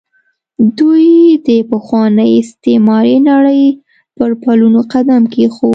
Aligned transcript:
دوی 0.77 1.07
د 1.47 1.49
پخوانۍ 1.69 2.29
استعماري 2.41 3.17
نړۍ 3.29 3.63
پر 4.17 4.29
پلونو 4.41 4.81
قدم 4.93 5.21
کېښود. 5.33 5.69